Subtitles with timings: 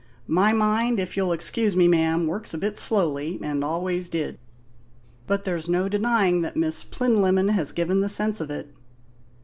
[0.25, 4.39] "My mind, if you'll excuse me, ma'am, works a bit slowly, and always did.
[5.27, 8.73] But there's no denying that Miss Plinlimmon has given the sense of it."